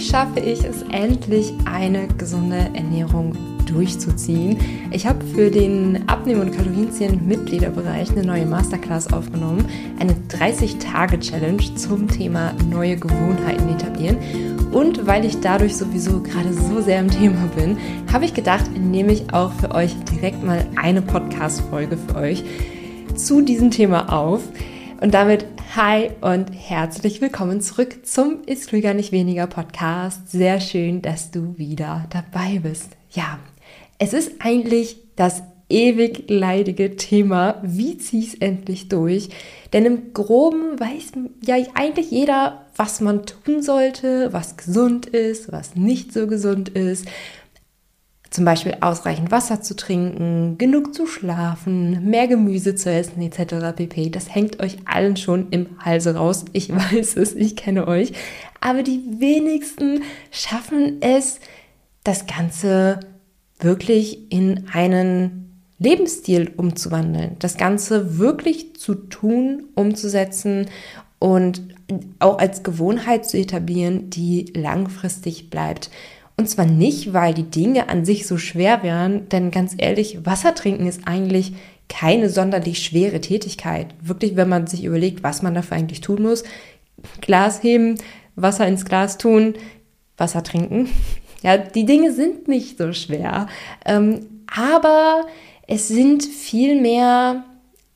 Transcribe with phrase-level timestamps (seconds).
[0.00, 4.58] Schaffe ich es endlich, eine gesunde Ernährung durchzuziehen?
[4.90, 9.64] Ich habe für den Abnehmen- und Kalorienzählen-Mitgliederbereich eine neue Masterclass aufgenommen,
[9.98, 14.16] eine 30-Tage-Challenge zum Thema neue Gewohnheiten etablieren.
[14.72, 17.78] Und weil ich dadurch sowieso gerade so sehr im Thema bin,
[18.12, 22.44] habe ich gedacht, nehme ich auch für euch direkt mal eine Podcast-Folge für euch
[23.14, 24.42] zu diesem Thema auf.
[25.00, 25.46] Und damit
[25.76, 30.30] Hi und herzlich willkommen zurück zum Ist Klüger nicht weniger Podcast.
[30.30, 32.96] Sehr schön, dass du wieder dabei bist.
[33.10, 33.38] Ja,
[33.98, 37.60] es ist eigentlich das ewig leidige Thema.
[37.62, 39.28] Wie zieh ich es endlich durch?
[39.74, 41.12] Denn im Groben weiß
[41.44, 47.06] ja eigentlich jeder, was man tun sollte, was gesund ist, was nicht so gesund ist
[48.30, 53.74] zum Beispiel ausreichend Wasser zu trinken, genug zu schlafen, mehr Gemüse zu essen etc.
[53.74, 54.10] pp.
[54.10, 56.44] Das hängt euch allen schon im Halse raus.
[56.52, 58.12] Ich weiß es, ich kenne euch.
[58.60, 61.40] Aber die wenigsten schaffen es,
[62.04, 63.00] das Ganze
[63.60, 67.36] wirklich in einen Lebensstil umzuwandeln.
[67.38, 70.66] Das Ganze wirklich zu tun, umzusetzen
[71.18, 71.62] und
[72.18, 75.90] auch als Gewohnheit zu etablieren, die langfristig bleibt.
[76.38, 80.54] Und zwar nicht, weil die Dinge an sich so schwer wären, denn ganz ehrlich, Wasser
[80.54, 81.52] trinken ist eigentlich
[81.88, 83.88] keine sonderlich schwere Tätigkeit.
[84.00, 86.44] Wirklich, wenn man sich überlegt, was man dafür eigentlich tun muss.
[87.20, 87.96] Glas heben,
[88.36, 89.54] Wasser ins Glas tun,
[90.16, 90.88] Wasser trinken.
[91.40, 93.46] Ja, die Dinge sind nicht so schwer.
[93.86, 95.24] Ähm, aber
[95.68, 97.44] es sind viel mehr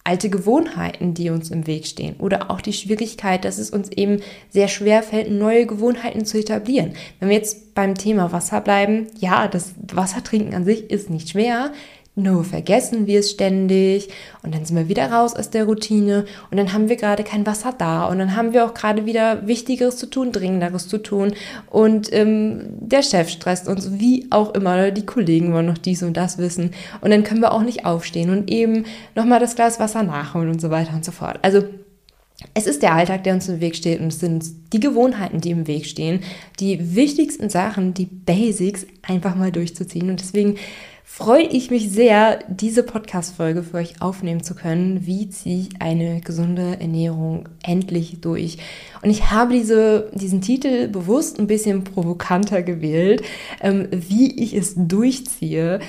[0.04, 4.20] alte Gewohnheiten, die uns im Weg stehen oder auch die Schwierigkeit, dass es uns eben
[4.50, 6.94] sehr schwer fällt, neue Gewohnheiten zu etablieren.
[7.20, 11.72] Wenn wir jetzt beim Thema Wasser bleiben, ja, das Wassertrinken an sich ist nicht schwer,
[12.14, 14.08] nur vergessen wir es ständig.
[14.42, 16.26] Und dann sind wir wieder raus aus der Routine.
[16.50, 18.06] Und dann haben wir gerade kein Wasser da.
[18.06, 21.32] Und dann haben wir auch gerade wieder Wichtigeres zu tun, Dringenderes zu tun.
[21.70, 26.16] Und ähm, der Chef stresst uns, wie auch immer, die Kollegen wollen noch dies und
[26.16, 26.72] das wissen.
[27.00, 28.84] Und dann können wir auch nicht aufstehen und eben
[29.14, 31.38] nochmal das Glas Wasser nachholen und so weiter und so fort.
[31.40, 31.64] Also
[32.54, 34.00] es ist der Alltag, der uns im Weg steht.
[34.00, 36.20] Und es sind die Gewohnheiten, die im Weg stehen,
[36.60, 40.10] die wichtigsten Sachen, die Basics einfach mal durchzuziehen.
[40.10, 40.56] Und deswegen
[41.14, 45.04] freue ich mich sehr, diese Podcast-Folge für euch aufnehmen zu können.
[45.04, 48.56] Wie ziehe ich eine gesunde Ernährung endlich durch?
[49.02, 53.22] Und ich habe diese, diesen Titel bewusst ein bisschen provokanter gewählt,
[53.60, 55.80] ähm, wie ich es durchziehe.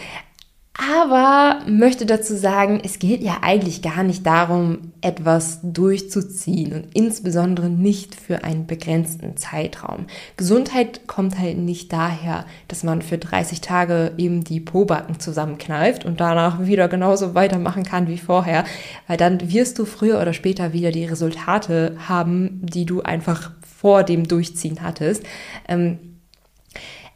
[0.76, 7.70] Aber möchte dazu sagen, es geht ja eigentlich gar nicht darum, etwas durchzuziehen und insbesondere
[7.70, 10.08] nicht für einen begrenzten Zeitraum.
[10.36, 16.20] Gesundheit kommt halt nicht daher, dass man für 30 Tage eben die Pobacken zusammenkneift und
[16.20, 18.64] danach wieder genauso weitermachen kann wie vorher,
[19.08, 24.04] weil dann wirst du früher oder später wieder die Resultate haben, die du einfach vor
[24.04, 25.24] dem Durchziehen hattest.
[25.68, 26.13] Ähm,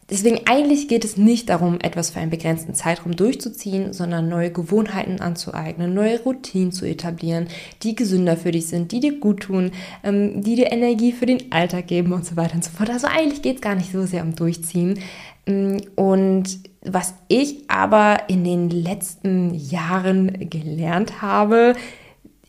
[0.09, 5.19] Deswegen eigentlich geht es nicht darum, etwas für einen begrenzten Zeitraum durchzuziehen, sondern neue Gewohnheiten
[5.19, 7.47] anzueignen, neue Routinen zu etablieren,
[7.83, 9.71] die gesünder für dich sind, die dir gut tun,
[10.03, 12.89] ähm, die dir Energie für den Alltag geben und so weiter und so fort.
[12.89, 14.99] Also eigentlich geht es gar nicht so sehr um Durchziehen.
[15.45, 21.73] Mm, und was ich aber in den letzten Jahren gelernt habe,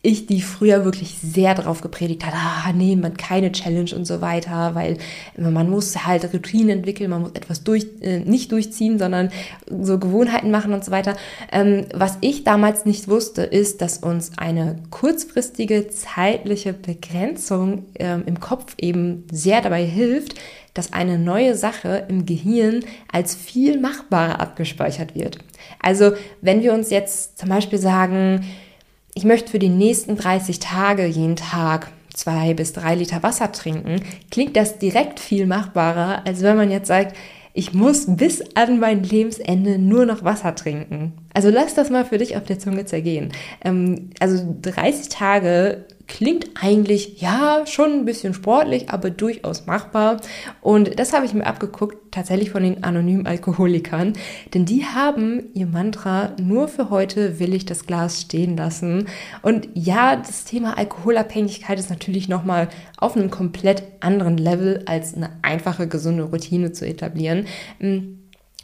[0.01, 4.21] ich, die früher wirklich sehr drauf gepredigt hat, ah, nee, man keine Challenge und so
[4.21, 4.97] weiter, weil
[5.37, 9.29] man muss halt Routinen entwickeln, man muss etwas durch, äh, nicht durchziehen, sondern
[9.69, 11.17] so Gewohnheiten machen und so weiter.
[11.51, 18.39] Ähm, was ich damals nicht wusste, ist, dass uns eine kurzfristige zeitliche Begrenzung ähm, im
[18.39, 20.35] Kopf eben sehr dabei hilft,
[20.73, 25.39] dass eine neue Sache im Gehirn als viel machbarer abgespeichert wird.
[25.81, 28.45] Also, wenn wir uns jetzt zum Beispiel sagen,
[29.19, 34.01] ich möchte für die nächsten 30 Tage jeden Tag zwei bis drei Liter Wasser trinken,
[34.31, 37.17] klingt das direkt viel machbarer, als wenn man jetzt sagt,
[37.53, 41.11] ich muss bis an mein Lebensende nur noch Wasser trinken.
[41.33, 43.33] Also lass das mal für dich auf der Zunge zergehen.
[43.65, 50.19] Ähm, also 30 Tage Klingt eigentlich ja schon ein bisschen sportlich, aber durchaus machbar.
[50.59, 54.13] Und das habe ich mir abgeguckt, tatsächlich von den anonymen Alkoholikern.
[54.53, 59.07] Denn die haben ihr Mantra, nur für heute will ich das Glas stehen lassen.
[59.43, 65.29] Und ja, das Thema Alkoholabhängigkeit ist natürlich nochmal auf einem komplett anderen Level als eine
[65.43, 67.45] einfache, gesunde Routine zu etablieren.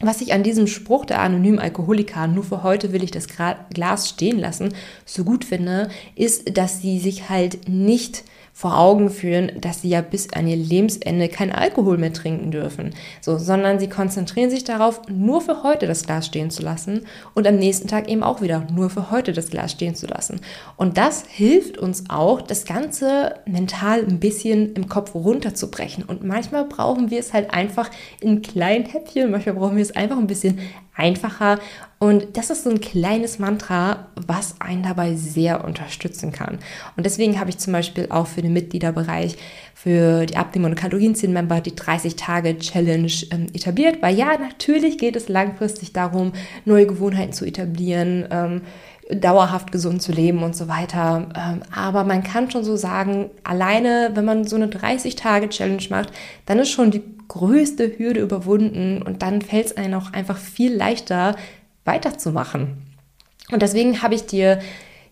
[0.02, 3.28] Was ich an diesem Spruch der anonymen Alkoholiker, nur für heute will ich das
[3.74, 4.74] Glas stehen lassen,
[5.06, 8.26] so gut finde, ist, dass sie sich halt nicht
[8.58, 12.94] vor Augen führen, dass sie ja bis an ihr Lebensende kein Alkohol mehr trinken dürfen,
[13.20, 17.02] so, sondern sie konzentrieren sich darauf, nur für heute das Glas stehen zu lassen
[17.34, 20.40] und am nächsten Tag eben auch wieder nur für heute das Glas stehen zu lassen.
[20.78, 26.06] Und das hilft uns auch, das Ganze mental ein bisschen im Kopf runterzubrechen.
[26.06, 27.92] Und manchmal brauchen wir es halt einfach
[28.22, 30.60] in kleinen Häppchen, manchmal brauchen wir es einfach ein bisschen
[30.96, 31.60] einfacher.
[32.00, 36.60] Und das ist so ein kleines Mantra, was einen dabei sehr unterstützen kann.
[36.98, 39.38] Und deswegen habe ich zum Beispiel auch für den Mitgliederbereich
[39.74, 45.94] für die Abnehmen- und Kalorienzählen-Member die 30-Tage-Challenge ähm, etabliert, weil ja, natürlich geht es langfristig
[45.94, 46.34] darum,
[46.66, 48.62] neue Gewohnheiten zu etablieren, ähm,
[49.12, 51.30] dauerhaft gesund zu leben und so weiter.
[51.36, 56.12] Ähm, aber man kann schon so sagen, alleine, wenn man so eine 30-Tage-Challenge macht,
[56.46, 60.74] dann ist schon die größte Hürde überwunden und dann fällt es einem auch einfach viel
[60.76, 61.36] leichter,
[61.84, 62.78] weiterzumachen.
[63.52, 64.60] Und deswegen habe ich dir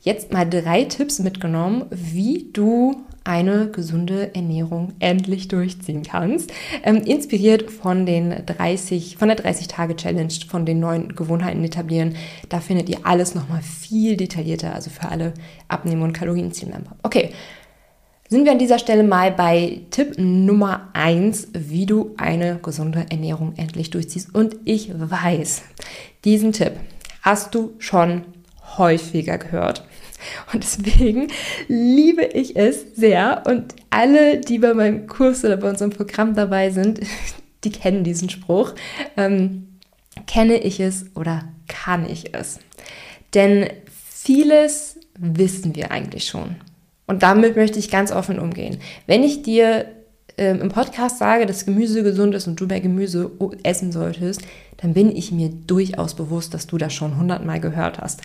[0.02, 6.52] jetzt mal drei Tipps mitgenommen, wie du eine gesunde Ernährung endlich durchziehen kannst.
[6.84, 12.16] Ähm, inspiriert von den 30, von der 30-Tage-Challenge, von den neuen Gewohnheiten etablieren.
[12.50, 15.34] Da findet ihr alles nochmal viel detaillierter, also für alle
[15.68, 16.96] Abnehmen- und Kalorienziel-Member.
[17.04, 17.30] Okay.
[18.30, 23.54] Sind wir an dieser Stelle mal bei Tipp Nummer 1, wie du eine gesunde Ernährung
[23.58, 24.34] endlich durchziehst.
[24.34, 25.62] Und ich weiß,
[26.26, 26.72] diesen Tipp
[27.22, 28.24] hast du schon
[28.78, 29.86] häufiger gehört.
[30.54, 31.28] Und deswegen
[31.68, 33.44] liebe ich es sehr.
[33.46, 37.00] Und alle, die bei meinem Kurs oder bei unserem Programm dabei sind,
[37.64, 38.74] die kennen diesen Spruch.
[39.18, 39.68] Ähm,
[40.28, 42.60] kenne ich es oder kann ich es?
[43.34, 46.56] Denn vieles wissen wir eigentlich schon.
[47.08, 48.80] Und damit möchte ich ganz offen umgehen.
[49.08, 49.86] Wenn ich dir
[50.38, 53.32] ähm, im Podcast sage, dass Gemüse gesund ist und du mehr Gemüse
[53.64, 54.42] essen solltest,
[54.78, 58.22] dann bin ich mir durchaus bewusst, dass du das schon hundertmal gehört hast.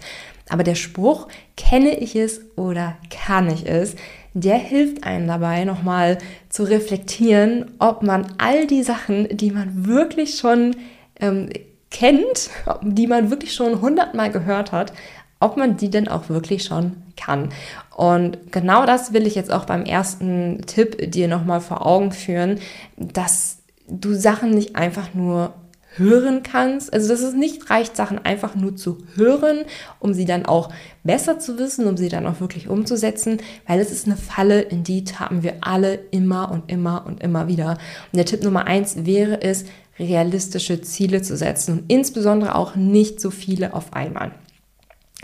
[0.49, 3.95] Aber der Spruch, kenne ich es oder kann ich es,
[4.35, 6.19] der hilft einem dabei, nochmal
[6.49, 10.77] zu reflektieren, ob man all die Sachen, die man wirklich schon
[11.21, 11.51] ähm,
[11.91, 12.51] kennt,
[12.83, 14.93] die man wirklich schon hundertmal gehört hat,
[15.41, 17.51] ob man die denn auch wirklich schon kann.
[17.99, 22.61] Und genau das will ich jetzt auch beim ersten Tipp dir nochmal vor Augen führen,
[22.97, 23.59] dass
[23.89, 25.53] du Sachen nicht einfach nur
[25.97, 26.93] hören kannst.
[26.93, 29.65] Also dass es nicht reicht, Sachen einfach nur zu hören,
[29.99, 30.73] um sie dann auch
[31.03, 34.85] besser zu wissen, um sie dann auch wirklich umzusetzen, weil es ist eine Falle, in
[34.85, 37.79] die tappen wir alle immer und immer und immer wieder.
[38.12, 39.65] Und der Tipp Nummer eins wäre es,
[39.99, 44.31] realistische Ziele zu setzen und insbesondere auch nicht so viele auf einmal.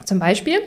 [0.05, 0.59] Zum Beispiel,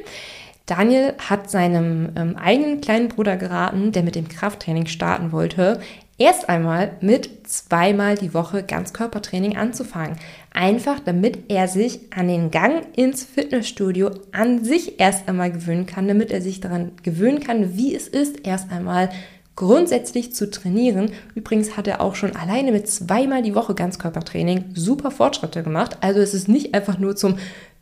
[0.68, 5.80] Daniel hat seinem ähm, eigenen kleinen Bruder geraten, der mit dem Krafttraining starten wollte,
[6.18, 10.18] erst einmal mit zweimal die Woche Ganzkörpertraining anzufangen.
[10.54, 16.08] Einfach damit er sich an den Gang ins Fitnessstudio an sich erst einmal gewöhnen kann,
[16.08, 19.10] damit er sich daran gewöhnen kann, wie es ist, erst einmal
[19.56, 21.12] grundsätzlich zu trainieren.
[21.34, 25.98] Übrigens hat er auch schon alleine mit zweimal die Woche Ganzkörpertraining super Fortschritte gemacht.
[26.02, 27.38] Also es ist nicht einfach nur zum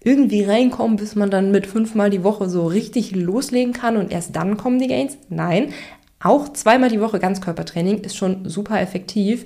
[0.06, 4.36] irgendwie reinkommen, bis man dann mit fünfmal die Woche so richtig loslegen kann und erst
[4.36, 5.18] dann kommen die Gains.
[5.30, 5.74] Nein,
[6.20, 9.46] auch zweimal die Woche Ganzkörpertraining ist schon super effektiv.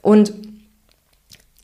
[0.00, 0.32] Und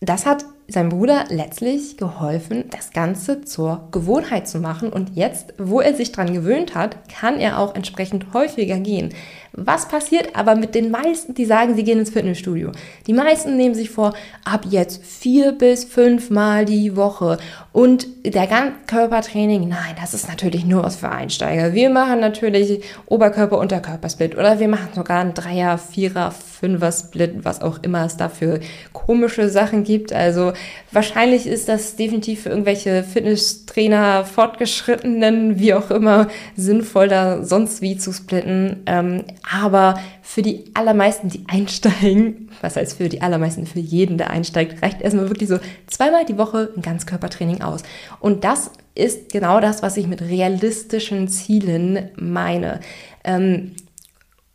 [0.01, 4.93] das hat seinem Bruder letztlich geholfen, das Ganze zur Gewohnheit zu machen.
[4.93, 9.15] Und jetzt, wo er sich daran gewöhnt hat, kann er auch entsprechend häufiger gehen.
[9.53, 12.73] Was passiert aber mit den meisten, die sagen, sie gehen ins Fitnessstudio?
[13.06, 14.12] Die meisten nehmen sich vor,
[14.44, 17.38] ab jetzt vier bis fünf Mal die Woche.
[17.73, 21.73] Und der Ganzkörpertraining, nein, das ist natürlich nur was für Einsteiger.
[21.73, 28.05] Wir machen natürlich Oberkörper-Unterkörper-Split oder wir machen sogar einen Dreier-, Vierer-, Fünfer-Split, was auch immer
[28.05, 28.61] es da für
[28.93, 30.12] komische Sachen gibt.
[30.12, 30.53] Also
[30.93, 37.97] wahrscheinlich ist das definitiv für irgendwelche Fitnesstrainer, Fortgeschrittenen, wie auch immer, sinnvoll, da sonst wie
[37.97, 38.83] zu splitten.
[38.87, 44.31] Ähm, aber für die allermeisten, die einsteigen, was heißt für die allermeisten, für jeden, der
[44.31, 47.83] einsteigt, reicht erstmal wirklich so zweimal die Woche ein Ganzkörpertraining aus.
[48.21, 52.81] Und das ist genau das, was ich mit realistischen Zielen meine.
[53.25, 53.77] Ähm,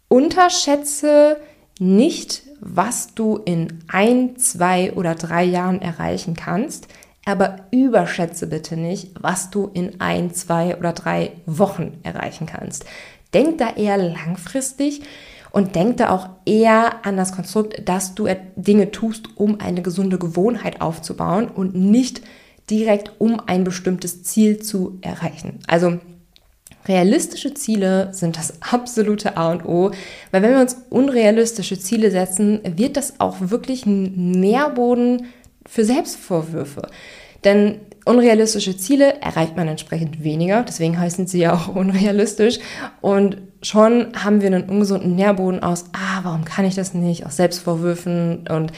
[0.09, 1.37] unterschätze
[1.83, 6.87] nicht, was du in ein, zwei oder drei Jahren erreichen kannst,
[7.25, 12.85] aber überschätze bitte nicht, was du in ein, zwei oder drei Wochen erreichen kannst.
[13.33, 15.01] Denk da eher langfristig
[15.51, 20.17] und denk da auch eher an das Konstrukt, dass du Dinge tust, um eine gesunde
[20.17, 22.21] Gewohnheit aufzubauen und nicht
[22.69, 25.59] direkt um ein bestimmtes Ziel zu erreichen.
[25.67, 25.99] Also
[26.87, 29.91] Realistische Ziele sind das absolute A und O,
[30.31, 35.27] weil wenn wir uns unrealistische Ziele setzen, wird das auch wirklich ein Nährboden
[35.65, 36.89] für Selbstvorwürfe.
[37.43, 42.59] Denn unrealistische Ziele erreicht man entsprechend weniger, deswegen heißen sie ja auch unrealistisch.
[43.01, 47.37] Und schon haben wir einen ungesunden Nährboden aus, ah, warum kann ich das nicht, aus
[47.37, 48.71] Selbstvorwürfen und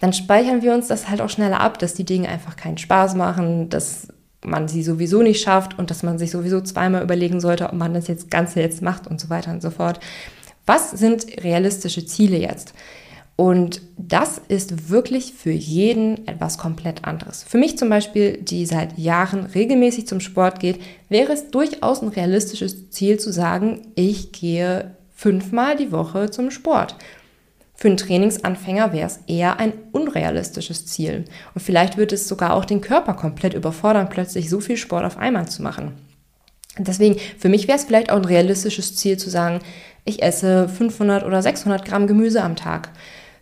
[0.00, 3.16] dann speichern wir uns das halt auch schneller ab, dass die Dinge einfach keinen Spaß
[3.16, 4.08] machen, dass
[4.44, 7.94] man sie sowieso nicht schafft und dass man sich sowieso zweimal überlegen sollte, ob man
[7.94, 10.00] das jetzt Ganze jetzt macht und so weiter und so fort.
[10.66, 12.74] Was sind realistische Ziele jetzt?
[13.36, 17.44] Und das ist wirklich für jeden etwas komplett anderes.
[17.44, 22.08] Für mich zum Beispiel, die seit Jahren regelmäßig zum Sport geht, wäre es durchaus ein
[22.08, 26.96] realistisches Ziel zu sagen, ich gehe fünfmal die Woche zum Sport.
[27.80, 31.26] Für einen Trainingsanfänger wäre es eher ein unrealistisches Ziel.
[31.54, 35.16] Und vielleicht wird es sogar auch den Körper komplett überfordern, plötzlich so viel Sport auf
[35.16, 35.92] einmal zu machen.
[36.76, 39.60] Deswegen, für mich wäre es vielleicht auch ein realistisches Ziel zu sagen,
[40.04, 42.90] ich esse 500 oder 600 Gramm Gemüse am Tag.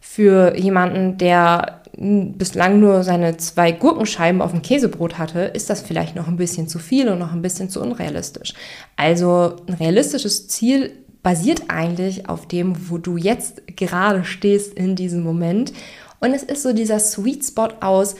[0.02, 6.14] Für jemanden, der bislang nur seine zwei Gurkenscheiben auf dem Käsebrot hatte, ist das vielleicht
[6.14, 8.52] noch ein bisschen zu viel und noch ein bisschen zu unrealistisch.
[8.96, 10.92] Also ein realistisches Ziel
[11.26, 15.72] basiert eigentlich auf dem, wo du jetzt gerade stehst in diesem Moment.
[16.20, 18.14] Und es ist so dieser Sweet Spot aus,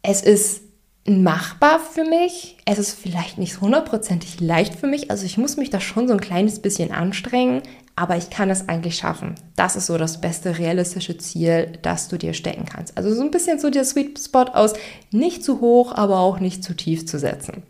[0.00, 0.62] es ist
[1.04, 2.58] machbar für mich.
[2.64, 5.10] Es ist vielleicht nicht hundertprozentig leicht für mich.
[5.10, 7.60] Also ich muss mich da schon so ein kleines bisschen anstrengen,
[7.96, 9.34] aber ich kann es eigentlich schaffen.
[9.56, 12.96] Das ist so das beste realistische Ziel, das du dir stecken kannst.
[12.96, 14.74] Also so ein bisschen so der Sweet Spot aus,
[15.10, 17.64] nicht zu hoch, aber auch nicht zu tief zu setzen.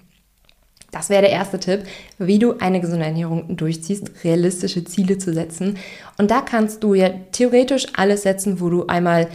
[0.94, 1.82] Das wäre der erste Tipp,
[2.18, 5.76] wie du eine gesunde Ernährung durchziehst, realistische Ziele zu setzen.
[6.18, 9.26] Und da kannst du ja theoretisch alles setzen, wo du einmal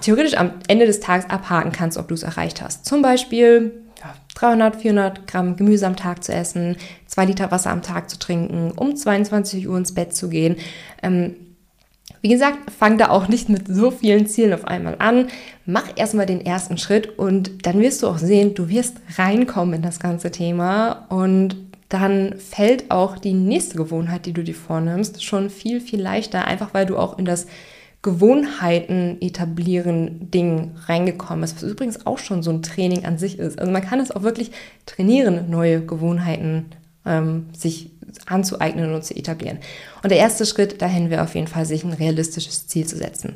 [0.00, 2.86] theoretisch am Ende des Tages abhaken kannst, ob du es erreicht hast.
[2.86, 3.82] Zum Beispiel
[4.36, 6.76] 300, 400 Gramm Gemüse am Tag zu essen,
[7.06, 10.56] zwei Liter Wasser am Tag zu trinken, um 22 Uhr ins Bett zu gehen.
[11.02, 11.36] Ähm,
[12.20, 15.28] wie gesagt, fang da auch nicht mit so vielen Zielen auf einmal an.
[15.66, 19.82] Mach erstmal den ersten Schritt und dann wirst du auch sehen, du wirst reinkommen in
[19.82, 21.56] das ganze Thema und
[21.88, 26.74] dann fällt auch die nächste Gewohnheit, die du dir vornimmst, schon viel, viel leichter, einfach
[26.74, 27.46] weil du auch in das
[28.02, 33.58] Gewohnheiten etablieren Ding reingekommen ist, was übrigens auch schon so ein Training an sich ist.
[33.58, 34.52] Also man kann es auch wirklich
[34.86, 36.66] trainieren, neue Gewohnheiten
[37.04, 37.90] ähm, sich
[38.26, 39.58] anzueignen und zu etablieren.
[40.02, 43.34] Und der erste Schritt dahin wäre auf jeden Fall, sich ein realistisches Ziel zu setzen.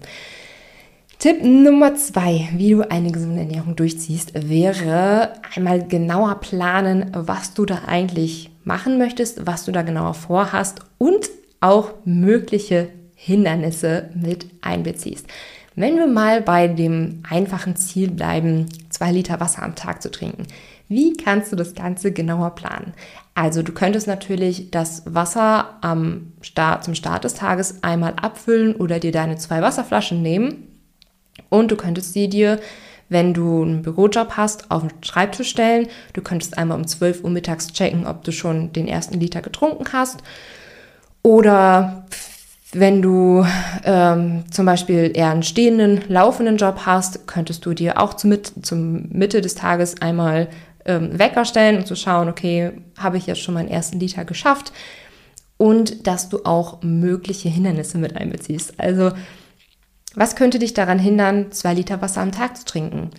[1.19, 7.65] Tipp Nummer zwei, wie du eine gesunde Ernährung durchziehst, wäre einmal genauer planen, was du
[7.65, 15.27] da eigentlich machen möchtest, was du da genauer vorhast und auch mögliche Hindernisse mit einbeziehst.
[15.77, 20.49] Wenn wir mal bei dem einfachen Ziel bleiben, zwei Liter Wasser am Tag zu trinken,
[20.93, 22.93] wie kannst du das Ganze genauer planen?
[23.35, 29.01] Also du könntest natürlich das Wasser am Start, zum Start des Tages einmal abfüllen oder
[29.01, 30.69] dir deine zwei Wasserflaschen nehmen
[31.49, 32.61] und du könntest sie dir,
[33.09, 35.89] wenn du einen Bürojob hast, auf den Schreibtisch stellen.
[36.13, 39.85] Du könntest einmal um 12 Uhr mittags checken, ob du schon den ersten Liter getrunken
[39.93, 40.23] hast.
[41.23, 42.07] Oder
[42.73, 43.45] wenn du
[43.85, 49.09] ähm, zum Beispiel eher einen stehenden, laufenden Job hast, könntest du dir auch zum, zum
[49.11, 50.49] Mitte des Tages einmal
[50.85, 54.73] ähm, Wecker stellen und zu schauen, okay, habe ich jetzt schon meinen ersten Liter geschafft?
[55.57, 58.81] Und dass du auch mögliche Hindernisse mit einbeziehst.
[58.81, 59.13] Also,
[60.15, 63.11] was könnte dich daran hindern, zwei Liter Wasser am Tag zu trinken?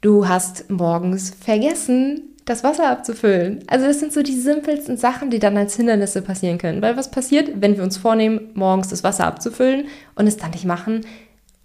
[0.00, 3.64] Du hast morgens vergessen, das Wasser abzufüllen.
[3.66, 6.80] Also das sind so die simpelsten Sachen, die dann als Hindernisse passieren können.
[6.80, 10.64] Weil was passiert, wenn wir uns vornehmen, morgens das Wasser abzufüllen und es dann nicht
[10.64, 11.00] machen?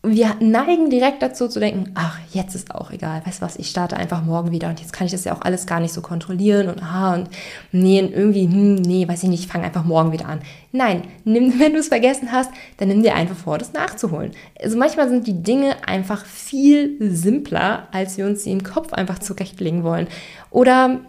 [0.04, 3.70] Wir neigen direkt dazu zu denken, ach, jetzt ist auch egal, weißt du was, ich
[3.70, 6.02] starte einfach morgen wieder und jetzt kann ich das ja auch alles gar nicht so
[6.02, 7.30] kontrollieren und ah und
[7.72, 10.42] nee, irgendwie, hm, nee, weiß ich nicht, ich fange einfach morgen wieder an.
[10.72, 14.32] Nein, nimm, wenn du es vergessen hast, dann nimm dir einfach vor, das nachzuholen.
[14.60, 19.20] Also manchmal sind die Dinge einfach viel simpler, als wir uns sie im Kopf einfach
[19.20, 20.08] zurechtlegen wollen.
[20.50, 21.02] Oder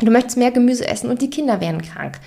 [0.00, 2.20] du möchtest mehr Gemüse essen und die Kinder werden krank.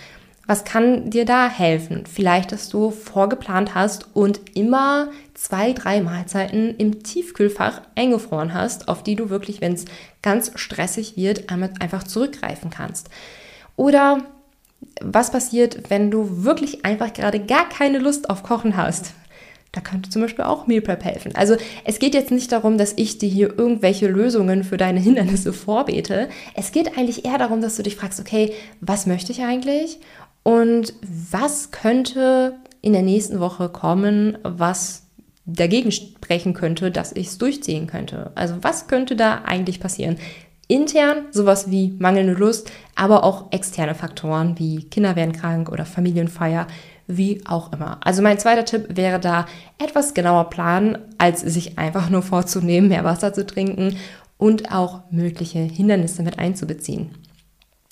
[0.47, 2.03] Was kann dir da helfen?
[2.11, 5.09] Vielleicht, dass du vorgeplant hast und immer
[5.41, 9.85] zwei, drei Mahlzeiten im Tiefkühlfach eingefroren hast, auf die du wirklich, wenn es
[10.21, 13.09] ganz stressig wird, einfach zurückgreifen kannst.
[13.75, 14.23] Oder
[15.01, 19.13] was passiert, wenn du wirklich einfach gerade gar keine Lust auf Kochen hast?
[19.71, 21.33] Da könnte zum Beispiel auch Meal Prep helfen.
[21.33, 21.55] Also
[21.85, 26.29] es geht jetzt nicht darum, dass ich dir hier irgendwelche Lösungen für deine Hindernisse vorbete.
[26.53, 29.99] Es geht eigentlich eher darum, dass du dich fragst, okay, was möchte ich eigentlich?
[30.43, 30.93] Und
[31.31, 35.03] was könnte in der nächsten Woche kommen, was
[35.45, 38.31] dagegen sprechen könnte, dass ich es durchziehen könnte?
[38.35, 40.17] Also was könnte da eigentlich passieren?
[40.67, 46.65] Intern sowas wie mangelnde Lust, aber auch externe Faktoren wie Kinder werden krank oder Familienfeier,
[47.07, 47.97] wie auch immer.
[48.05, 53.03] Also mein zweiter Tipp wäre da etwas genauer planen, als sich einfach nur vorzunehmen, mehr
[53.03, 53.97] Wasser zu trinken
[54.37, 57.11] und auch mögliche Hindernisse mit einzubeziehen.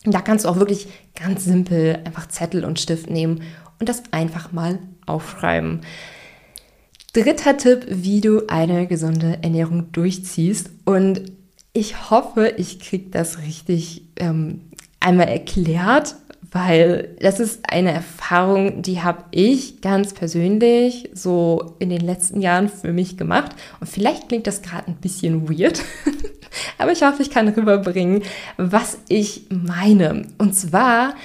[0.05, 0.87] Da kannst du auch wirklich
[1.21, 3.41] ganz simpel einfach Zettel und Stift nehmen
[3.79, 5.81] und das einfach mal aufschreiben.
[7.13, 10.69] Dritter Tipp, wie du eine gesunde Ernährung durchziehst.
[10.85, 11.31] Und
[11.73, 14.61] ich hoffe, ich kriege das richtig ähm,
[14.99, 16.15] einmal erklärt,
[16.51, 22.69] weil das ist eine Erfahrung, die habe ich ganz persönlich so in den letzten Jahren
[22.69, 23.51] für mich gemacht.
[23.79, 25.81] Und vielleicht klingt das gerade ein bisschen weird,
[26.77, 28.23] aber ich hoffe, ich kann rüberbringen,
[28.57, 30.27] was ich meine.
[30.37, 31.15] Und zwar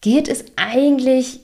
[0.00, 1.40] geht es eigentlich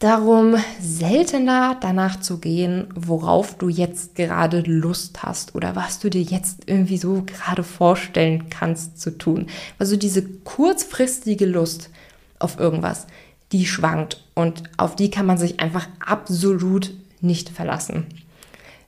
[0.00, 6.22] darum, seltener danach zu gehen, worauf du jetzt gerade Lust hast oder was du dir
[6.22, 9.46] jetzt irgendwie so gerade vorstellen kannst zu tun.
[9.78, 11.90] Also diese kurzfristige Lust
[12.38, 13.06] auf irgendwas,
[13.52, 18.06] die schwankt und auf die kann man sich einfach absolut nicht verlassen.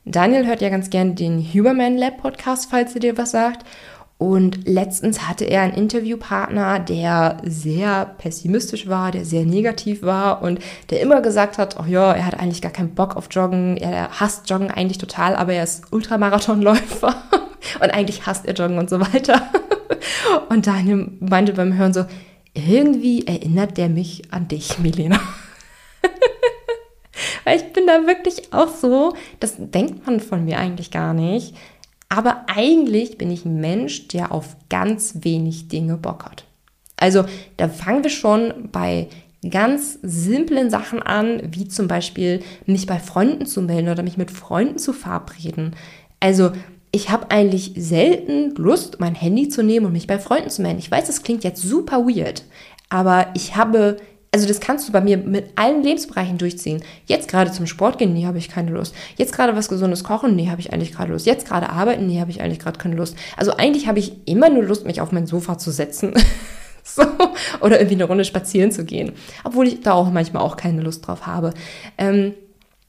[0.05, 3.65] Daniel hört ja ganz gern den Huberman Lab Podcast, falls er dir was sagt.
[4.23, 10.61] Und letztens hatte er einen Interviewpartner, der sehr pessimistisch war, der sehr negativ war und
[10.91, 14.21] der immer gesagt hat, oh ja, er hat eigentlich gar keinen Bock auf Joggen, er
[14.21, 17.17] hasst Joggen eigentlich total, aber er ist Ultramarathonläufer
[17.81, 19.43] und eigentlich hasst er Joggen und so weiter.
[20.49, 22.05] Und Daniel meinte beim Hören so,
[22.55, 25.19] irgendwie erinnert der mich an dich, Milena.
[27.45, 31.55] Weil ich bin da wirklich auch so, das denkt man von mir eigentlich gar nicht,
[32.13, 36.45] aber eigentlich bin ich ein Mensch, der auf ganz wenig Dinge Bock hat.
[36.99, 37.25] Also
[37.57, 39.09] da fangen wir schon bei
[39.49, 44.31] ganz simplen Sachen an, wie zum Beispiel mich bei Freunden zu melden oder mich mit
[44.31, 45.75] Freunden zu verabreden.
[46.21, 46.53] Also
[46.91, 50.81] ich habe eigentlich selten Lust, mein Handy zu nehmen und mich bei Freunden zu melden.
[50.81, 52.45] Ich weiß, das klingt jetzt super weird,
[52.91, 53.97] aber ich habe
[54.35, 56.83] also das kannst du bei mir mit allen Lebensbereichen durchziehen.
[57.05, 58.95] Jetzt gerade zum Sport gehen, nee, habe ich keine Lust.
[59.17, 61.27] Jetzt gerade was Gesundes kochen, nee, habe ich eigentlich gerade Lust.
[61.27, 63.15] Jetzt gerade arbeiten, nee, habe ich eigentlich gerade keine Lust.
[63.37, 66.15] Also eigentlich habe ich immer nur Lust, mich auf mein Sofa zu setzen.
[66.83, 67.03] so.
[67.61, 69.13] Oder irgendwie eine Runde spazieren zu gehen.
[69.45, 71.53] Obwohl ich da auch manchmal auch keine Lust drauf habe.
[71.99, 72.33] Ähm,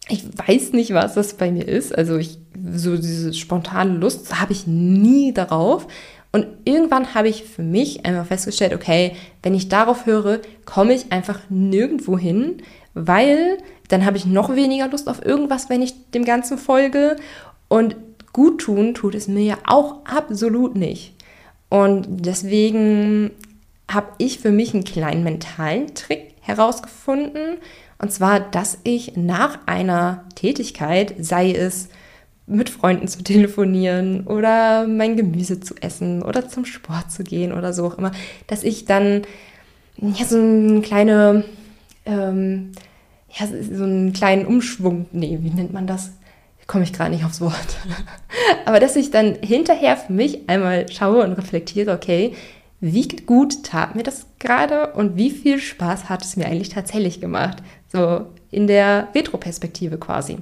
[0.07, 1.93] ich weiß nicht, was das bei mir ist.
[1.97, 2.37] Also ich,
[2.73, 5.87] so diese spontane Lust habe ich nie darauf.
[6.33, 11.11] Und irgendwann habe ich für mich einfach festgestellt, okay, wenn ich darauf höre, komme ich
[11.11, 12.57] einfach nirgendwo hin,
[12.95, 17.17] weil dann habe ich noch weniger Lust auf irgendwas, wenn ich dem Ganzen folge.
[17.67, 17.95] Und
[18.33, 21.13] gut tun tut es mir ja auch absolut nicht.
[21.69, 23.29] Und deswegen
[23.91, 27.57] habe ich für mich einen kleinen mentalen Trick herausgefunden.
[27.99, 31.89] Und zwar, dass ich nach einer Tätigkeit, sei es
[32.45, 37.73] mit Freunden zu telefonieren oder mein Gemüse zu essen oder zum Sport zu gehen oder
[37.73, 38.11] so auch immer,
[38.47, 39.21] dass ich dann
[39.97, 41.45] ja, so eine kleine,
[42.05, 42.71] ähm,
[43.29, 46.11] ja, so einen kleinen Umschwung, nee, wie nennt man das?
[46.67, 47.77] Komme ich gerade nicht aufs Wort.
[48.65, 52.33] Aber dass ich dann hinterher für mich einmal schaue und reflektiere, okay,
[52.79, 57.21] wie gut tat mir das gerade und wie viel Spaß hat es mir eigentlich tatsächlich
[57.21, 57.63] gemacht?
[57.87, 60.37] So in der Retroperspektive quasi.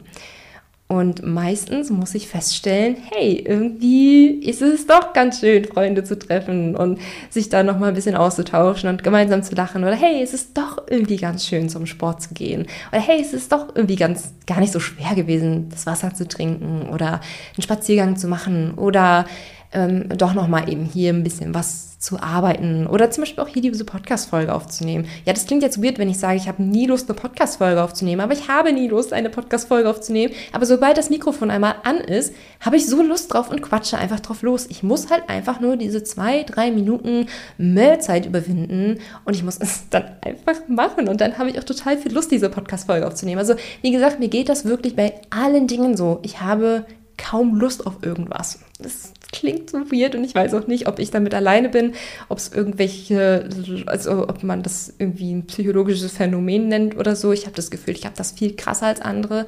[0.92, 6.76] Und meistens muss ich feststellen, hey, irgendwie ist es doch ganz schön, Freunde zu treffen
[6.76, 7.00] und
[7.30, 9.86] sich da nochmal ein bisschen auszutauschen und gemeinsam zu lachen.
[9.86, 12.68] Oder hey, es ist doch irgendwie ganz schön, zum Sport zu gehen.
[12.92, 16.28] Oder hey, es ist doch irgendwie ganz gar nicht so schwer gewesen, das Wasser zu
[16.28, 17.22] trinken oder
[17.56, 19.26] einen Spaziergang zu machen oder
[19.74, 23.62] ähm, doch nochmal eben hier ein bisschen was zu arbeiten oder zum Beispiel auch hier
[23.62, 25.06] diese Podcast-Folge aufzunehmen.
[25.24, 28.22] Ja, das klingt jetzt weird, wenn ich sage, ich habe nie Lust, eine Podcast-Folge aufzunehmen,
[28.22, 30.34] aber ich habe nie Lust, eine Podcast-Folge aufzunehmen.
[30.52, 34.20] Aber sobald das Mikrofon einmal an ist, habe ich so Lust drauf und quatsche einfach
[34.20, 34.66] drauf los.
[34.70, 37.28] Ich muss halt einfach nur diese zwei, drei Minuten
[37.60, 42.00] Mehlzeit überwinden und ich muss es dann einfach machen und dann habe ich auch total
[42.00, 43.40] viel Lust, diese Podcast-Folge aufzunehmen.
[43.40, 43.54] Also,
[43.84, 46.20] wie gesagt, mir geht das wirklich bei allen Dingen so.
[46.24, 46.86] Ich habe
[47.18, 48.60] kaum Lust auf irgendwas.
[48.80, 51.94] Das klingt so weird und ich weiß auch nicht, ob ich damit alleine bin,
[52.30, 53.50] ob es irgendwelche,
[53.86, 57.32] also ob man das irgendwie ein psychologisches Phänomen nennt oder so.
[57.32, 59.48] Ich habe das Gefühl, ich habe das viel krasser als andere.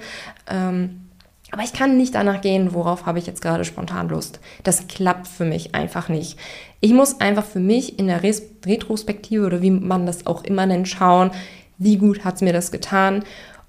[0.50, 1.02] Ähm,
[1.52, 4.40] aber ich kann nicht danach gehen, worauf habe ich jetzt gerade spontan Lust.
[4.64, 6.40] Das klappt für mich einfach nicht.
[6.80, 10.88] Ich muss einfach für mich in der Retrospektive oder wie man das auch immer nennt,
[10.88, 11.30] schauen,
[11.78, 13.24] wie gut hat es mir das getan.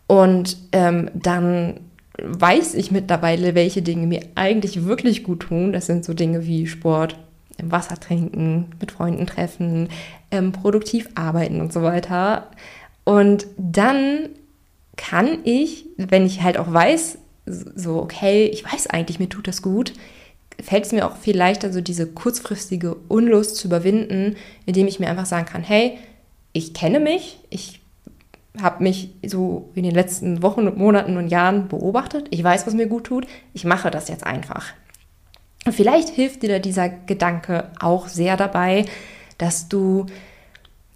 [0.06, 1.80] Und ähm, dann
[2.22, 5.72] weiß ich mittlerweile, welche Dinge mir eigentlich wirklich gut tun.
[5.72, 7.16] Das sind so Dinge wie Sport,
[7.62, 9.88] Wasser trinken, mit Freunden treffen,
[10.30, 12.50] ähm, produktiv arbeiten und so weiter.
[13.04, 14.30] Und dann
[14.96, 19.60] kann ich, wenn ich halt auch weiß, so, okay, ich weiß eigentlich, mir tut das
[19.60, 19.92] gut,
[20.62, 25.10] fällt es mir auch viel leichter, so diese kurzfristige Unlust zu überwinden, indem ich mir
[25.10, 25.98] einfach sagen kann, hey,
[26.52, 27.80] ich kenne mich, ich
[28.60, 32.28] habe mich so in den letzten Wochen und Monaten und Jahren beobachtet.
[32.30, 33.26] Ich weiß, was mir gut tut.
[33.52, 34.72] Ich mache das jetzt einfach.
[35.64, 38.84] Und vielleicht hilft dir dieser Gedanke auch sehr dabei,
[39.38, 40.06] dass du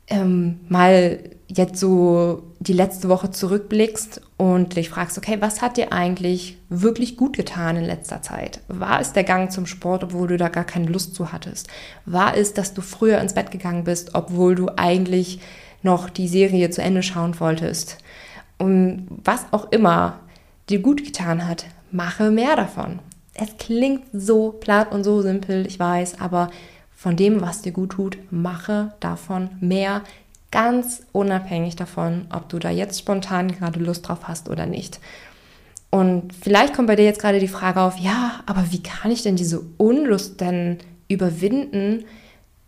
[0.08, 1.18] ähm, mal
[1.48, 7.16] jetzt so die letzte Woche zurückblickst und dich fragst, okay, was hat dir eigentlich wirklich
[7.16, 8.60] gut getan in letzter Zeit?
[8.68, 11.68] War es der Gang zum Sport, obwohl du da gar keine Lust zu hattest?
[12.04, 15.40] War es, dass du früher ins Bett gegangen bist, obwohl du eigentlich
[15.82, 17.98] noch die Serie zu Ende schauen wolltest?
[18.58, 20.20] Und was auch immer
[20.68, 22.98] dir gut getan hat, mache mehr davon.
[23.34, 26.50] Es klingt so platt und so simpel, ich weiß, aber
[26.94, 30.02] von dem, was dir gut tut, mache davon mehr,
[30.50, 34.98] ganz unabhängig davon, ob du da jetzt spontan gerade Lust drauf hast oder nicht.
[35.90, 39.22] Und vielleicht kommt bei dir jetzt gerade die Frage auf, ja, aber wie kann ich
[39.22, 42.04] denn diese Unlust denn überwinden?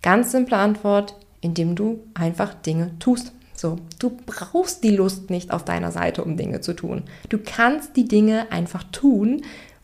[0.03, 3.33] Ganz simple Antwort, indem du einfach Dinge tust.
[3.55, 7.03] So, du brauchst die Lust nicht auf deiner Seite, um Dinge zu tun.
[7.29, 9.43] Du kannst die Dinge einfach tun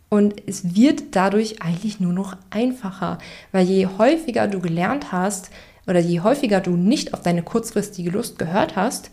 [0.09, 3.19] und es wird dadurch eigentlich nur noch einfacher,
[3.53, 5.51] weil je häufiger du gelernt hast
[5.87, 9.11] oder je häufiger du nicht auf deine kurzfristige Lust gehört hast,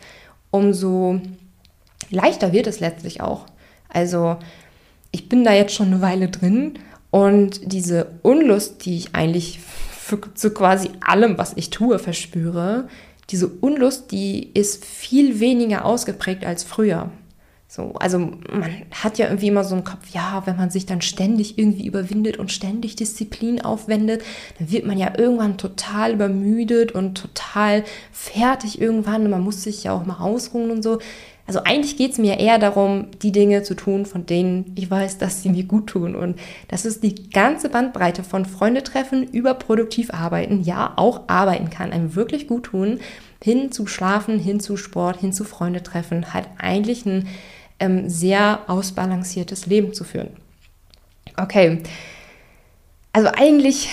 [0.50, 1.20] umso
[2.10, 3.48] leichter wird es letztlich auch.
[3.90, 4.38] Also
[5.12, 6.80] ich bin da jetzt schon eine Weile drin
[7.12, 9.60] und diese Unlust, die ich eigentlich
[10.04, 12.90] für so quasi allem, was ich tue, verspüre,
[13.30, 17.10] diese Unlust, die ist viel weniger ausgeprägt als früher.
[17.70, 21.02] So, also man hat ja irgendwie immer so einen Kopf, ja, wenn man sich dann
[21.02, 24.22] ständig irgendwie überwindet und ständig Disziplin aufwendet,
[24.60, 29.24] dann wird man ja irgendwann total übermüdet und total fertig irgendwann.
[29.24, 31.00] Und man muss sich ja auch mal ausruhen und so.
[31.46, 35.18] Also eigentlich geht es mir eher darum, die Dinge zu tun, von denen ich weiß,
[35.18, 36.16] dass sie mir gut tun.
[36.16, 41.70] Und das ist die ganze Bandbreite von Freunde treffen über produktiv arbeiten, ja, auch arbeiten
[41.70, 43.00] kann, einem wirklich gut tun,
[43.44, 47.28] hin zu Schlafen, hin zu Sport, hin zu Freunde treffen, halt eigentlich ein
[47.80, 50.30] ähm, sehr ausbalanciertes Leben zu führen.
[51.36, 51.80] Okay,
[53.12, 53.90] also eigentlich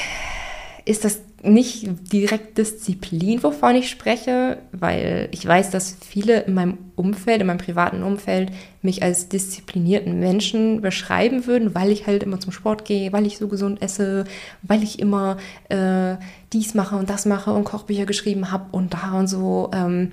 [0.85, 6.79] ist das nicht direkt Disziplin, wovon ich spreche, weil ich weiß, dass viele in meinem
[6.97, 8.51] Umfeld, in meinem privaten Umfeld,
[8.83, 13.39] mich als disziplinierten Menschen beschreiben würden, weil ich halt immer zum Sport gehe, weil ich
[13.39, 14.25] so gesund esse,
[14.63, 15.39] weil ich immer
[15.71, 16.17] äh,
[16.53, 19.71] dies mache und das mache und Kochbücher geschrieben habe und da und so.
[19.73, 20.13] Ähm,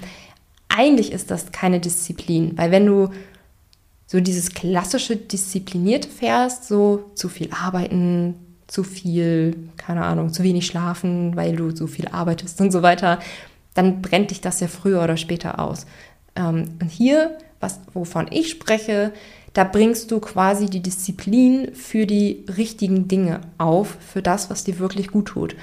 [0.69, 3.09] eigentlich ist das keine Disziplin, weil wenn du
[4.05, 8.35] so dieses klassische disziplinierte fährst, so zu viel arbeiten,
[8.67, 13.19] zu viel, keine Ahnung, zu wenig schlafen, weil du so viel arbeitest und so weiter,
[13.73, 15.85] dann brennt dich das ja früher oder später aus.
[16.35, 19.13] Ähm, und hier, was, wovon ich spreche,
[19.53, 24.79] da bringst du quasi die Disziplin für die richtigen Dinge auf, für das, was dir
[24.79, 25.55] wirklich gut tut.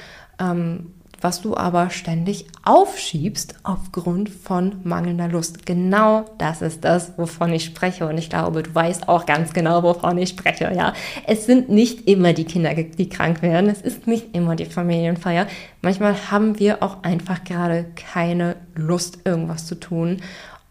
[1.24, 5.64] Was du aber ständig aufschiebst aufgrund von mangelnder Lust.
[5.64, 8.06] Genau das ist das, wovon ich spreche.
[8.06, 10.70] Und ich glaube, du weißt auch ganz genau, wovon ich spreche.
[10.76, 10.92] Ja,
[11.26, 13.70] es sind nicht immer die Kinder, die krank werden.
[13.70, 15.46] Es ist nicht immer die Familienfeier.
[15.80, 20.20] Manchmal haben wir auch einfach gerade keine Lust, irgendwas zu tun.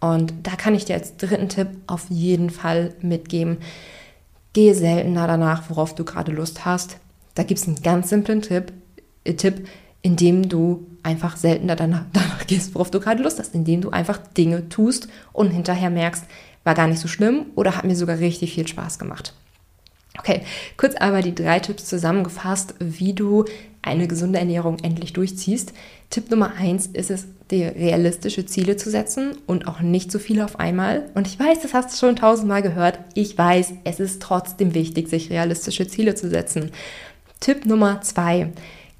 [0.01, 3.57] Und da kann ich dir als dritten Tipp auf jeden Fall mitgeben.
[4.53, 6.97] Gehe seltener danach, worauf du gerade Lust hast.
[7.33, 8.71] Da gibt es einen ganz simplen Tipp.
[9.23, 9.67] Äh, Tipp
[10.03, 14.17] indem du einfach seltener danach, danach gehst, worauf du gerade Lust hast, indem du einfach
[14.17, 16.25] Dinge tust und hinterher merkst,
[16.63, 19.33] war gar nicht so schlimm oder hat mir sogar richtig viel Spaß gemacht.
[20.19, 20.43] Okay,
[20.77, 23.45] kurz aber die drei Tipps zusammengefasst, wie du
[23.81, 25.73] eine gesunde Ernährung endlich durchziehst.
[26.11, 30.45] Tipp Nummer eins ist es, dir realistische Ziele zu setzen und auch nicht so viele
[30.45, 31.09] auf einmal.
[31.15, 32.99] Und ich weiß, das hast du schon tausendmal gehört.
[33.15, 36.71] Ich weiß, es ist trotzdem wichtig, sich realistische Ziele zu setzen.
[37.39, 38.51] Tipp Nummer zwei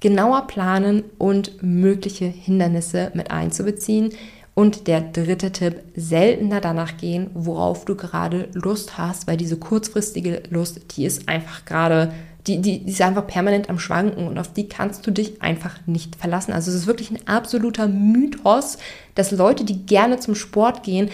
[0.04, 4.10] genauer planen und mögliche Hindernisse mit einzubeziehen.
[4.52, 10.42] Und der dritte Tipp, seltener danach gehen, worauf du gerade Lust hast, weil diese kurzfristige
[10.50, 12.12] Lust, die ist einfach gerade,
[12.46, 15.78] die, die, die ist einfach permanent am Schwanken und auf die kannst du dich einfach
[15.86, 16.52] nicht verlassen.
[16.52, 18.76] Also es ist wirklich ein absoluter Mythos,
[19.14, 21.08] dass Leute, die gerne zum Sport gehen,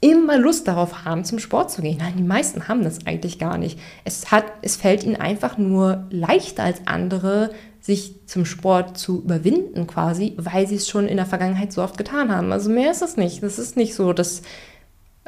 [0.00, 1.98] immer Lust darauf haben, zum Sport zu gehen.
[1.98, 3.76] Nein, die meisten haben das eigentlich gar nicht.
[4.04, 7.50] Es, hat, es fällt ihnen einfach nur leichter als andere,
[7.86, 11.96] sich zum Sport zu überwinden quasi, weil sie es schon in der Vergangenheit so oft
[11.96, 12.50] getan haben.
[12.50, 13.44] Also mehr ist es nicht.
[13.44, 14.42] Das ist nicht so, dass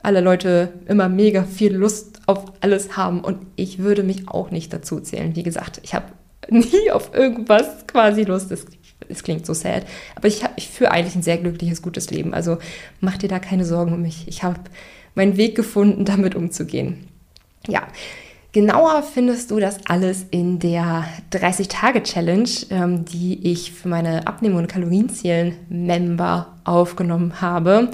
[0.02, 4.72] alle Leute immer mega viel Lust auf alles haben und ich würde mich auch nicht
[4.72, 5.36] dazu zählen.
[5.36, 6.06] Wie gesagt, ich habe
[6.50, 8.50] nie auf irgendwas quasi Lust.
[8.50, 8.66] Es,
[9.08, 12.34] es klingt so sad, aber ich, ich führe eigentlich ein sehr glückliches, gutes Leben.
[12.34, 12.58] Also
[13.00, 14.26] mach dir da keine Sorgen um mich.
[14.26, 14.58] Ich habe
[15.14, 17.06] meinen Weg gefunden, damit umzugehen.
[17.68, 17.86] Ja,
[18.52, 24.68] Genauer findest du das alles in der 30-Tage-Challenge, ähm, die ich für meine Abnehmen- und
[24.68, 27.90] Kalorienzielen-Member aufgenommen habe.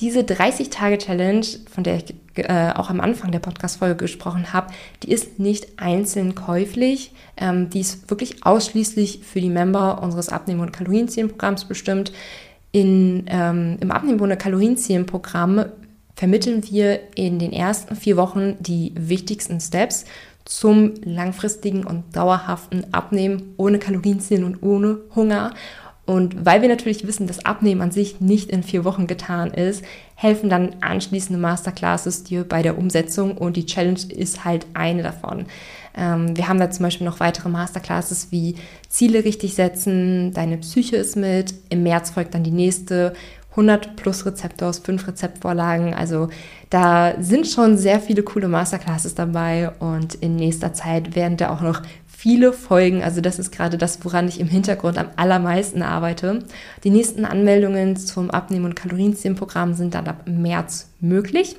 [0.00, 4.72] Diese 30-Tage-Challenge, von der ich äh, auch am Anfang der Podcast-Folge gesprochen habe,
[5.04, 7.12] die ist nicht einzeln käuflich.
[7.36, 12.12] Ähm, die ist wirklich ausschließlich für die Member unseres Abnehmen- und Kalorienzielen-Programms bestimmt.
[12.72, 15.66] In, ähm, Im Abnehmen ohne Kalorienzählen-Programm
[16.14, 20.04] vermitteln wir in den ersten vier Wochen die wichtigsten Steps
[20.44, 25.52] zum langfristigen und dauerhaften Abnehmen ohne Kalorienzählen und ohne Hunger.
[26.06, 29.82] Und weil wir natürlich wissen, dass Abnehmen an sich nicht in vier Wochen getan ist,
[30.16, 35.46] helfen dann anschließende Masterclasses dir bei der Umsetzung und die Challenge ist halt eine davon.
[35.96, 38.56] Ähm, wir haben da zum Beispiel noch weitere Masterclasses wie
[38.88, 43.14] Ziele richtig setzen, deine Psyche ist mit, im März folgt dann die nächste
[43.54, 45.94] 100 plus Rezepte aus fünf Rezeptvorlagen.
[45.94, 46.28] Also
[46.70, 51.60] da sind schon sehr viele coole Masterclasses dabei und in nächster Zeit werden da auch
[51.60, 53.02] noch viele Folgen.
[53.02, 56.40] Also das ist gerade das, woran ich im Hintergrund am allermeisten arbeite.
[56.82, 61.56] Die nächsten Anmeldungen zum Abnehmen- und Kalorienzählenprogramm sind dann ab März möglich.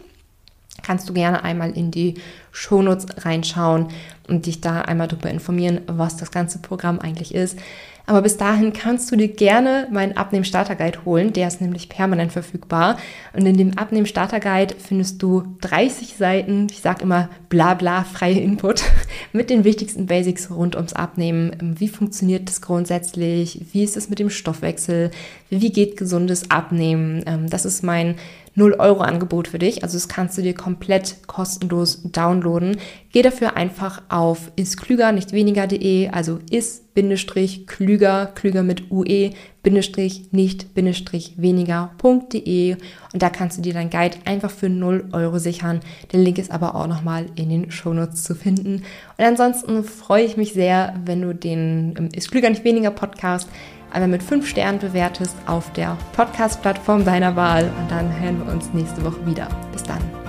[0.83, 2.15] Kannst du gerne einmal in die
[2.51, 3.87] Shownotes reinschauen
[4.27, 7.57] und dich da einmal darüber informieren, was das ganze Programm eigentlich ist.
[8.07, 11.33] Aber bis dahin kannst du dir gerne meinen Abnehmen-Starter-Guide holen.
[11.33, 12.97] Der ist nämlich permanent verfügbar.
[13.33, 18.83] Und in dem Abnehmen-Starter-Guide findest du 30 Seiten, ich sage immer bla bla, freie Input
[19.33, 21.75] mit den wichtigsten Basics rund ums Abnehmen.
[21.77, 23.65] Wie funktioniert das grundsätzlich?
[23.71, 25.11] Wie ist es mit dem Stoffwechsel?
[25.49, 27.23] Wie geht gesundes Abnehmen?
[27.25, 28.15] Ähm, das ist mein
[28.57, 29.83] 0-Euro-Angebot für dich.
[29.83, 32.77] Also das kannst du dir komplett kostenlos downloaden.
[33.11, 39.31] Geh dafür einfach auf isklüger, nicht weniger.de, also is-klüger, klüger mit ue,
[39.63, 42.77] Bindestrich, nicht, Bindestrich, weniger.de
[43.13, 45.79] und da kannst du dir dein Guide einfach für 0 Euro sichern.
[46.11, 48.83] Der Link ist aber auch nochmal in den Shownotes zu finden.
[49.17, 53.49] Und ansonsten freue ich mich sehr, wenn du den ähm, Ist Klüger, nicht weniger Podcast
[53.91, 57.71] einmal mit fünf Sternen bewertest auf der Podcast-Plattform deiner Wahl.
[57.79, 59.47] Und dann hören wir uns nächste Woche wieder.
[59.71, 60.24] Bis dann.